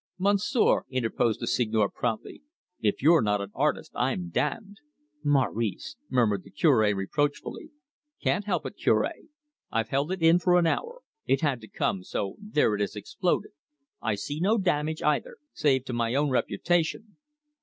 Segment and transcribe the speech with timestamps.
[0.17, 2.41] "Monsieur," interposed the Seigneur promptly,
[2.79, 4.77] "if you're not an artist, I'm damned!"
[5.23, 7.69] "Maurice!" murmured the Cure reproachfully.
[8.19, 9.11] "Can't help it, Cure.
[9.69, 11.01] I've held it in for an hour.
[11.27, 13.51] It had to come; so there it is exploded.
[14.01, 17.17] I see no damage either, save to my own reputation.